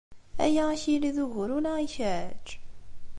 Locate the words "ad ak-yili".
0.69-1.11